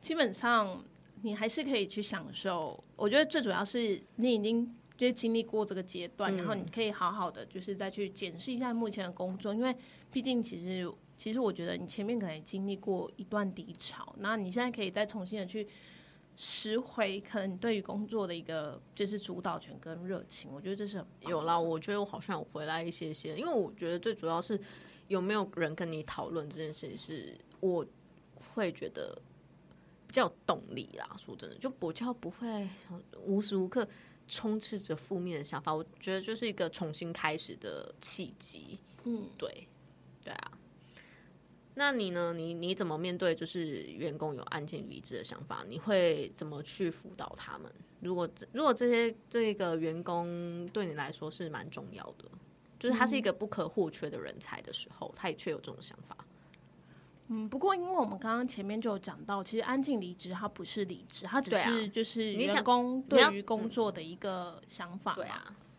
[0.00, 0.82] 基本上
[1.22, 2.82] 你还是可以去享受。
[2.96, 9.74] 我觉得最主要是你已经就是经历过这个阶段，然后你可以好好的就是再去检视一下目前的工作，因为
[10.12, 10.86] 毕竟其实
[11.16, 15.66] 其实我觉得你前面可能经历过一段低潮，那你现在可以再重新的去
[16.36, 20.50] 拾回可能你对于工作的一个就是主导权跟热情。
[20.52, 24.60] 我觉得这是有啦，我觉得我好像有回来一些些，因为我觉得最主要是。
[25.08, 26.96] 有没有人跟你讨论这件事情？
[26.96, 27.84] 是我
[28.54, 29.20] 会觉得
[30.06, 31.16] 比较有动力啦。
[31.18, 32.68] 说真的，就比较不会
[33.26, 33.84] 无时无刻
[34.30, 35.74] 充斥着负面的想法。
[35.74, 38.78] 我觉得就是一个重新开始的契机。
[39.04, 39.68] 嗯，对，
[40.22, 40.52] 对啊。
[41.74, 42.32] 那你呢？
[42.32, 45.64] 你你怎么面对就是员工有安静离职的想法？
[45.68, 47.70] 你会怎么去辅导他们？
[48.00, 52.24] 如果如果这些这个员工对你来说是蛮重要的。
[52.78, 56.16] 就是他是一个不可或缺的人才的时候，他也却有这种想法。
[57.32, 65.24] 嗯，不过因为我们刚刚前面就有讲到，其实安静离职它不是离职，它只是就是员工对于工作的一个想法嘛。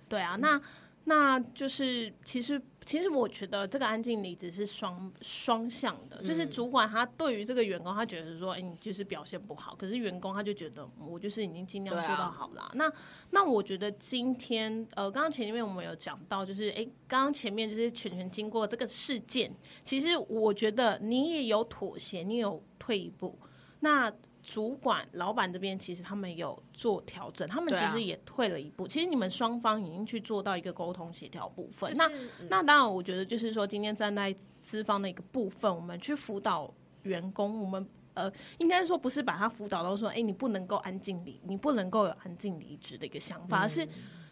[0.10, 0.60] 对啊，那。
[1.06, 12.72] 那就是其实其实我觉得这个安静离职是双双向的，就是主管他对于这个员工，他觉得说，哎，你就是表现不好，可是员工他就觉得我就是已经尽量做到好了。
[12.76, 12.92] 那
[13.32, 19.52] 那我觉得今天呃，刚刚前面我们有讲到，就是哎，刚刚前面就是全全经过这个事件，
[19.84, 23.38] 其实我觉得你也有妥协，你有退一步，
[23.80, 24.12] 那。
[24.44, 28.88] 主管、老板这边其实他们有做调整，他们其实也退了一步。
[28.88, 31.92] 其实你们双方已经去做到一个沟通协调部分。
[31.96, 32.10] 那
[32.50, 36.74] 那当然，我觉得就是说，今天站在资方的一个部分，我们去辅导
[37.04, 43.88] 员工，我们呃，应该说不是把他辅导到说，哎，你不能够安静离，你不能够有安静离职的一个想法，而是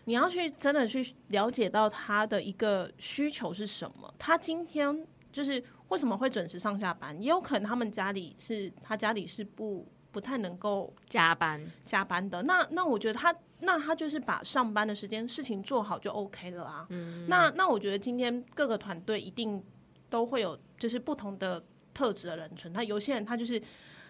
[0.06, 4.12] 你要去真的去了解到他的一个需求是什么。
[4.18, 7.16] 他今天就是为什么会准时上下班？
[7.22, 9.88] 也有可能他们家里是他家里是不。
[10.12, 16.86] 不太能够加班加班的，那那我觉得他那他就是把上班的时间事情做好就 OK 了啊。
[16.90, 19.64] 嗯，那那我觉得今天各个团队一定
[20.10, 23.62] 都会有就是不同的特质的人存，他有些人他就是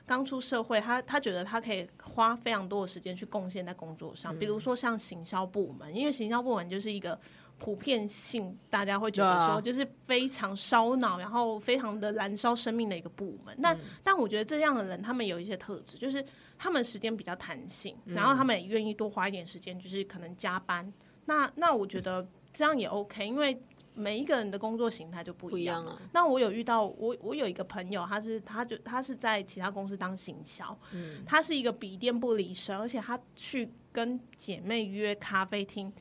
[0.06, 7.20] 刚出社会，他他觉得他可以花非常多的时间去贡献在工作上，比如说像行销部门，因为行销部门就是一个。
[7.60, 13.54] 普遍性，大家会觉得说，就是非常烧脑，然后非常的燃烧生命的一个部门。
[13.60, 16.26] 那但我觉得这样的人，他们有一些特质，就是
[16.58, 20.92] 他们时间比较弹性，然后他们也愿意多花一点时间，就是可能加班。
[21.26, 23.62] 那那我觉得这样也 OK，因为
[23.94, 26.02] 每一个人的工作形态就不一样了。
[26.14, 35.92] 那我有遇到，我我有一个朋友，他是他就他是在其他公司当行销，嗯，他是一个笔电不离身，而且他去跟姐妹约咖啡厅。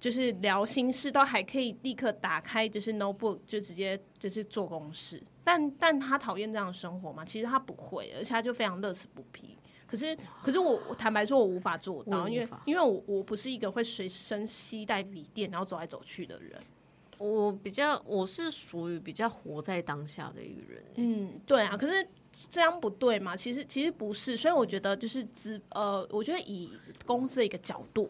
[0.00, 5.22] 就是聊心事，都还可以立刻打开，就是 notebook 就直接就是做公事。
[5.44, 7.24] 但但他讨厌这样的生活吗？
[7.24, 9.58] 其实他不会，而且他就非常乐此不疲。
[9.86, 16.58] 可是可是我我坦白说，我无法做到，因为因为我我不是一个会随身携带笔电然后走来走去的人。
[17.18, 20.84] 我比较我是属于比较活在当下的一个人。
[20.94, 21.76] 嗯，对啊。
[21.76, 22.08] 可是
[22.48, 23.36] 这样不对嘛？
[23.36, 24.36] 其实其实不是。
[24.36, 26.70] 所以我觉得就是资呃，我觉得以
[27.04, 28.08] 公司的一个角度。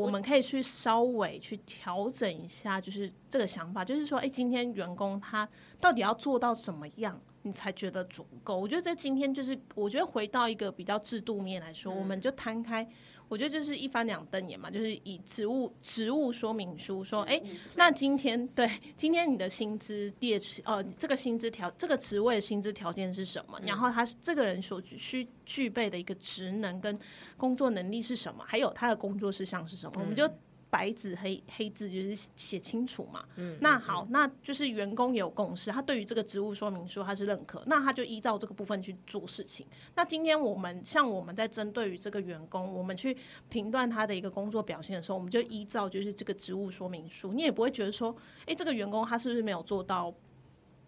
[0.00, 5.48] 我们可以去稍微去调整一下，就是这个想法，就是说，哎，今天员工他
[5.80, 8.58] 到底要做到怎么样，你才觉得足够？
[8.58, 12.86] 我觉得在今天，就是我觉得回到一个比较制度面来说，我们就摊开。
[13.28, 17.40] 我觉得就是一翻两瞪眼嘛，就是以职务职务说明书说，哎，
[17.76, 23.56] 那今天对今天你的薪资列呃这个薪资条这个职位的薪资条件是什么？
[23.64, 26.98] 然后他这个人所需具备的一个职能跟
[27.36, 28.42] 工作能力是什么？
[28.44, 30.00] 还有他的工作事项是什么？
[30.00, 30.28] 我们就。
[30.70, 39.66] 白纸黑黑字就是写清楚嘛，嗯，那好，那就是员工有共识，他对于这个职务说明书他是认可，那他就依照这个部分去做事情。
[39.96, 43.16] 那今天我们像我们在针对于这个员工，我们去
[43.48, 48.14] 评断他的一个工作表现的时候，我们就依照就是这个职务说明书，你也不会觉得说，
[48.46, 50.14] 哎，这个员工他是不是没有做到，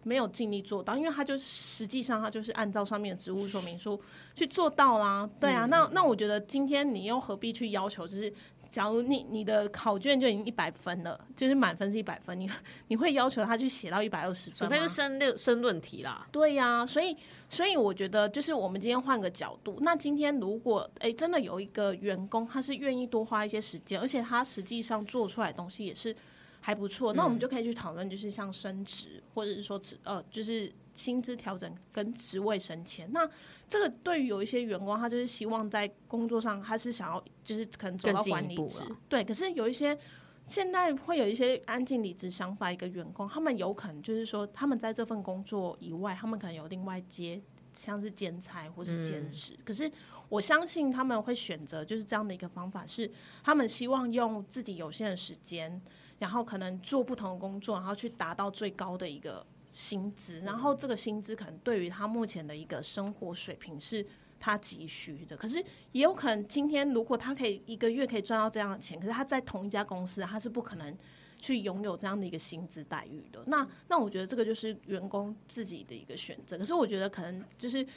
[0.03, 3.99] 没有尽力做到，因为他就实际上他就是按照上面的职务说明书
[4.33, 8.33] 去做到啦，对啊，那那我觉得今天你又何必去要求就是。
[8.73, 12.49] 假如你你的考卷就已经一百分了，就是满分是一百分，你
[12.87, 16.27] 你会要求他去写到一百二十分除非是申论申论题啦。
[16.31, 17.15] 对呀，所以
[17.47, 26.15] 所以我觉得就是我们今天换个角度，那今天如果哎真的有一个员工他是愿意多花一些时间，而且他实际上做出来的东西也是
[26.59, 33.29] 还不错，那我们就可以去讨论，就是像升职或者是说职呃就是薪资调整跟职位升迁那。
[33.65, 39.23] 这个对于有一些员工，他就是希望在工作上，他是想要就是可能走到管理职，对。
[39.23, 39.97] 可是有一些
[40.45, 47.41] 现在会有一些安静离职想法，一个员工，他们有可能就是说，他们在这份工作以外，他们可能有另外接
[47.73, 49.91] 像是兼差或是兼职，可是
[50.29, 53.09] 我相信他们会选择就是这样的一个方法，是
[53.43, 55.81] 他们希望用自己有限的时间，
[56.19, 59.43] 然后可能做不同的工作，然后去达到最高的一个
[59.73, 64.05] 薪资，然后这个薪资可能对于他目前的一个生活水平是。
[64.45, 65.63] 他急需的，可是
[65.93, 70.93] 也有可能今天如果他可以一个月可以赚到这样的钱，可是他在同一家公司，他是不可能
[71.39, 73.41] 去拥有这样的一个薪资待遇的。
[73.47, 76.57] 那那我觉得这个就是员工自己的一个选择。
[76.57, 77.87] 可是我觉得可能就是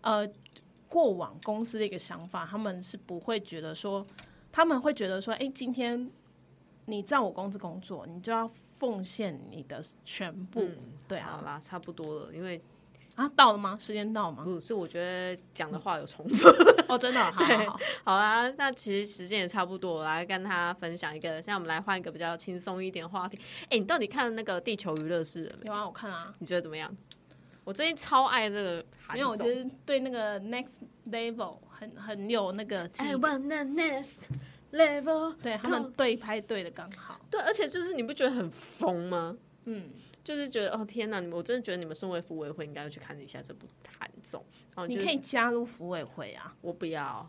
[0.00, 0.28] 呃，
[0.88, 4.04] 过往公司的一个想法，他们是不会觉得说，
[4.50, 6.10] 他们会觉得说，哎，今天
[6.86, 8.50] 你在我公司工作，你就要
[8.82, 10.68] 奉献你的全部。
[11.06, 12.60] 对啊，好啦，差不多了，因为。
[13.14, 13.76] 啊，到了吗？
[13.78, 14.42] 时间到吗？
[14.42, 16.48] 不是，我觉得讲的话有重复。
[16.88, 21.28] 哦，真的， 好，好好啦，那其实时间也差不多，我来跟他分享一个。
[21.34, 23.38] 现在我们来换一个比较轻松一点话题。
[23.64, 25.84] 哎，你到底看那个《地球娱乐室》了没有啊？
[25.86, 26.34] 我看啊。
[26.38, 26.90] 你觉得怎么样？
[27.64, 30.76] 我最近超爱这个，因为我觉得对那个 Next
[31.10, 32.88] Level 很很有那个。
[32.96, 34.14] I want the next
[34.72, 35.34] level。
[35.42, 37.20] 对他们对拍对的刚好。
[37.30, 39.36] 对，而且就是你不觉得很疯吗？
[39.64, 39.90] 嗯。
[40.24, 41.20] 就是觉得哦天哪！
[41.32, 43.66] 我真的觉得你们身为服委会应该要去看一下这部
[43.98, 44.40] 韩综。
[44.76, 46.54] 哦，你可以加入服委会啊！
[46.60, 47.28] 我不要。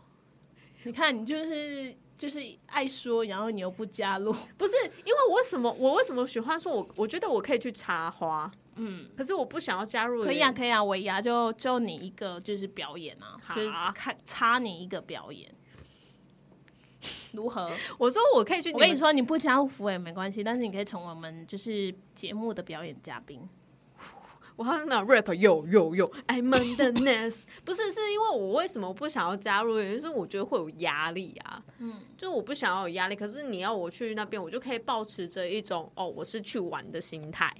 [0.84, 4.32] 你看，你就是就是爱说，然后你又不加入。
[4.56, 6.72] 不是因为我为什么我为什么喜欢说？
[6.72, 10.22] 我我觉得我可以去插花，嗯，可是我不想要加入。
[10.22, 15.52] 可以啊，可以啊，维亚就就你一个就是表演啊，就是看插你一个表演。
[17.34, 17.70] 如何？
[17.98, 18.72] 我说我可以去。
[18.72, 23.48] 我跟你说，你不加服也没关系，但是你可以成为我们就是节目的表演嘉宾。
[24.56, 27.42] 我好像那 rap 有有有，I'm the nest。
[27.64, 29.80] 不是，是因为我为什么不想要加入？
[29.80, 31.60] 因是我觉得会有压力啊。
[31.78, 33.16] 嗯，就是我不想要有压力。
[33.16, 37.52] 可是你要我去那边，我就可以保持着一种哦，我是去玩的心态。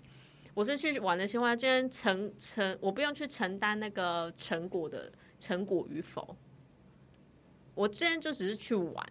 [0.55, 1.57] 我是去玩的心态。
[1.57, 5.11] 今天承承，我不用去承担那个成果的
[5.41, 6.37] 成果与否。
[7.75, 9.05] 我今天就只是去玩。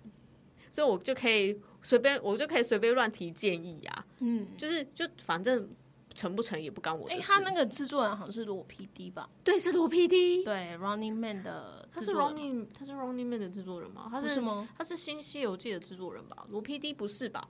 [0.73, 4.05] 所以我就可以随便，我就可以随便乱提建议呀。
[4.21, 5.69] 嗯，就是就反正
[6.15, 7.21] 成不成也不干我的事。
[7.21, 9.29] 他那个制作人好像是罗 PD 吧？
[9.43, 10.43] 对，是罗 PD。
[10.43, 14.07] 对，Running Man 的他是 Running 他是 Running Man 的制作人吗？
[14.09, 14.67] 他是吗？
[14.75, 16.43] 他是新西游记的制作人吧？
[16.49, 17.47] 罗 PD 不是吧？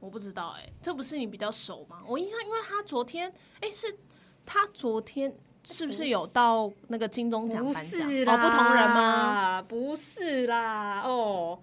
[0.00, 2.02] 我不知道哎，这不是你比较熟吗？
[2.08, 3.94] 我印象，因为他昨天哎，是
[4.46, 5.30] 他昨天
[5.62, 8.00] 是不是有到那个金钟奖颁奖？
[8.28, 9.60] 哦，不同人吗？
[9.60, 11.60] 不是啦，哦。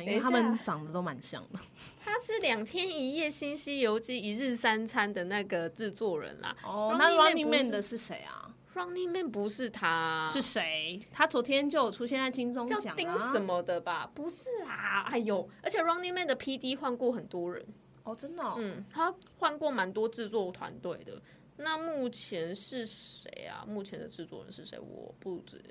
[0.00, 1.58] 因为他们长得都蛮像的。
[2.04, 6.56] 他是两天一夜《新西游记》一日三餐的那个制作人啦。
[6.64, 11.00] 哦，那 Running Man 的是谁啊？Running Man 不是他，是谁？
[11.10, 14.10] 他昨天就有出现在金钟奖，丁什么的吧？
[14.14, 15.48] 不是啦，哎呦！
[15.62, 17.64] 而且 Running Man 的 PD 换过很多人
[18.04, 18.42] 哦，真的。
[18.56, 21.20] 嗯，他换过蛮多制作团队的。
[21.58, 23.62] 那目前是谁啊？
[23.68, 24.78] 目前的制作人是谁？
[24.80, 25.62] 我不知。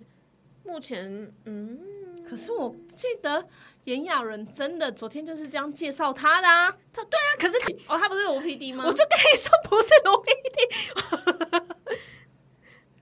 [0.63, 1.79] 目前，嗯，
[2.27, 3.47] 可是我记得。
[3.85, 7.57] 炎亚纶真的昨天就是这样介绍他的啊，他对啊，可是
[7.87, 8.83] 哦，他不是罗 PD 吗？
[8.85, 11.65] 我就跟你说不是罗 PD，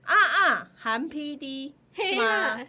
[0.04, 1.74] 啊啊，韩 PD
[2.16, 2.66] 吗？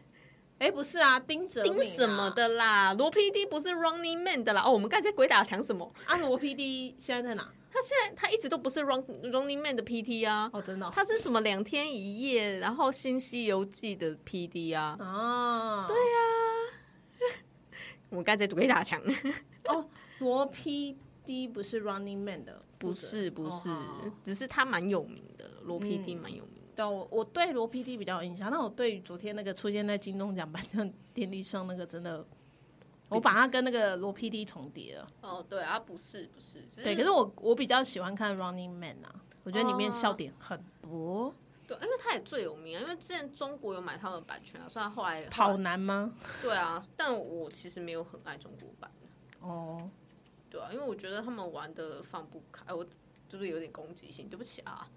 [0.59, 4.63] 哎，不是啊，丁哲丁什么的啦，罗 PD 不是 Running Man 的啦。
[4.65, 5.89] 哦，我们刚才在鬼打墙什么？
[6.03, 7.49] 啊，罗 PD 现在在哪？
[7.71, 9.01] 他现在他一直都不是 Run
[9.31, 10.49] Running Man 的 PT 啊。
[10.51, 14.97] 哦，真的，他是什么两天一夜，然后新西游记的 PD 啊？
[14.99, 17.31] 哦，对呀。
[18.09, 19.01] 我刚才鬼打墙。
[19.69, 19.87] 哦，
[20.19, 23.69] 罗 PD 不是 Running Man 的，不是不是，
[24.23, 25.49] 只是他蛮有名的。
[25.63, 26.89] 罗 PD 蛮有名的。
[26.89, 32.25] 我我对罗 PD 比较有印象，那我对昨天那个出现在金钟奖颁奖典礼上那个真的，
[33.11, 35.07] 我把它跟那个罗 PD 重叠了。
[35.21, 41.33] 哦，对啊，不是不是，对，可是我我比较喜欢看 Running Man 啊，我觉得里面笑点很多。
[41.67, 46.13] 对，因为他也最有名啊，因为之前中国有买他的版权啊，虽然后来跑男吗？
[46.41, 48.89] 对啊，但我其实没有很爱中国版
[49.41, 49.89] 哦，
[50.49, 52.85] 对啊，因为我觉得他们玩的放不开，我
[53.29, 54.27] 就是有点攻击性。
[54.29, 54.87] 对不起啊，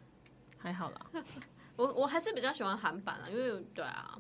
[0.59, 1.07] 还好啦，
[1.77, 4.17] 我我还是比较喜欢韩版啊，因为对啊，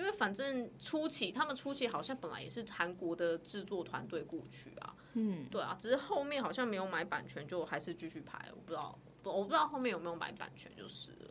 [0.00, 11.30] 因为反正初期他们初期好像本来也是韩国的制作团队过去啊，嗯，对啊，只是后面好像没有买版权，就还是继续拍，我不知道，我不知道后面有没有买版权，就是了。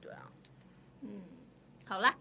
[0.00, 0.30] 对啊，
[1.00, 1.22] 嗯，
[1.86, 2.16] 好啦，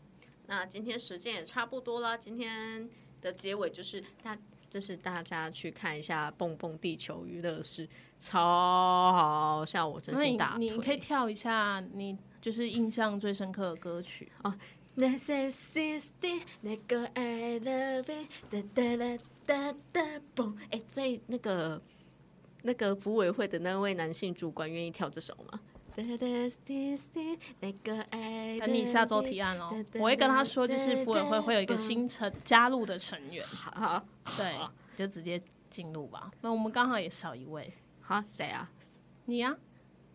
[0.47, 2.17] 那今天时间也差不多啦。
[2.17, 2.89] 今天
[3.21, 4.35] 的结尾就是大，
[4.67, 14.57] 就是大家去看一下《蹦蹦地球娱乐室》，超好笑，我真心大你可以跳一下，你就是印象最深刻的歌曲啊。
[14.97, 20.57] necessity，那个 I love it，哒哒哒哒哒嘣。
[20.71, 21.81] 哎，所以那个
[22.63, 25.59] 那个服委会的那位男性主管愿意跳这首吗？
[27.59, 28.59] 那个爱。
[28.59, 33.43] 等你下周提案哦，我会跟他说，就是服委会会有一个新成加入的成员。
[33.47, 34.05] 好，
[34.37, 34.55] 对，
[34.95, 36.31] 就直接进入吧。
[36.41, 38.69] 那我们刚好也少一位，好，谁啊？
[39.25, 39.57] 你呀，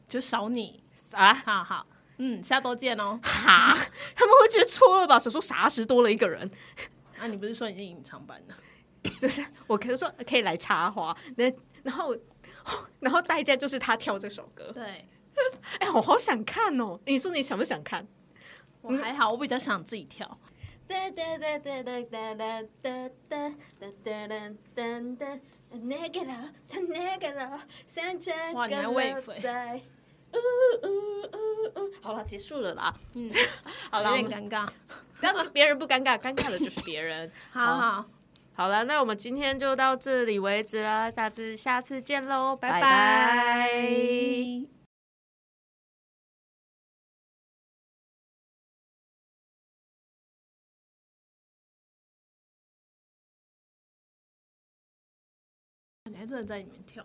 [0.08, 1.34] 就少你啊。
[1.34, 1.86] 好好，
[2.24, 3.18] 嗯，下周见哦。
[3.22, 3.74] 哈，
[4.14, 5.18] 他们会觉得错愕吧？
[5.18, 6.48] 说说啥时多了一个人？
[7.18, 8.54] 啊，你不是说你是隐藏版的？
[9.18, 11.52] 就是我可以说可以来插花，那
[11.82, 12.16] 然后
[13.00, 14.70] 然后代价就是他跳这首歌。
[14.72, 15.08] 对。
[15.80, 17.00] 哎，我好想看哦！
[17.06, 18.06] 你说你想不想看？
[18.82, 20.38] 我还好，我比较想自己跳。
[28.54, 28.68] 哇，
[30.32, 31.98] 你还喂肥？
[32.00, 32.94] 好了，结束了啦。
[33.14, 33.30] 嗯，
[33.90, 34.68] 好了，有点尴尬，
[35.20, 37.30] 让别人不尴尬，尴尬的就是别人。
[37.50, 38.04] 好好，
[38.54, 43.78] 好了，那我们今天就到这里为止了，大致下次见喽，拜拜。
[56.04, 57.00] 你还真的在里面跳。